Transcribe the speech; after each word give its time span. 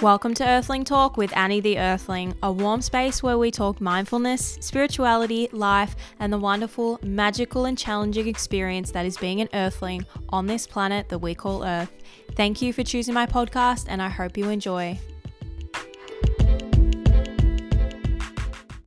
Welcome 0.00 0.32
to 0.34 0.46
Earthling 0.46 0.84
Talk 0.84 1.16
with 1.16 1.36
Annie 1.36 1.58
the 1.58 1.76
Earthling, 1.76 2.36
a 2.40 2.52
warm 2.52 2.82
space 2.82 3.20
where 3.20 3.36
we 3.36 3.50
talk 3.50 3.80
mindfulness, 3.80 4.56
spirituality, 4.60 5.48
life, 5.50 5.96
and 6.20 6.32
the 6.32 6.38
wonderful, 6.38 7.00
magical, 7.02 7.64
and 7.64 7.76
challenging 7.76 8.28
experience 8.28 8.92
that 8.92 9.04
is 9.04 9.16
being 9.16 9.40
an 9.40 9.48
Earthling 9.52 10.06
on 10.28 10.46
this 10.46 10.68
planet 10.68 11.08
that 11.08 11.18
we 11.18 11.34
call 11.34 11.64
Earth. 11.64 11.90
Thank 12.36 12.62
you 12.62 12.72
for 12.72 12.84
choosing 12.84 13.12
my 13.12 13.26
podcast, 13.26 13.86
and 13.88 14.00
I 14.00 14.08
hope 14.08 14.36
you 14.36 14.50
enjoy. 14.50 15.00